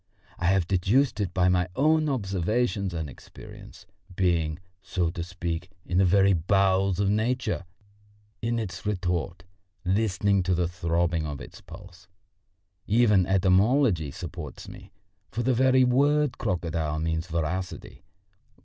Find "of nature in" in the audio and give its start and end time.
6.99-8.57